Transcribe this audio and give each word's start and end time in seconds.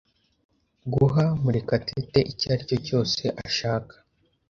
Guha 0.93 1.25
Murekatete 1.41 2.19
icyo 2.31 2.47
aricyo 2.53 2.77
cyose 2.87 3.23
ashaka. 3.45 3.93